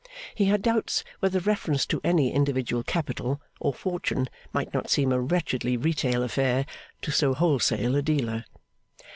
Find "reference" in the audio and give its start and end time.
1.39-1.85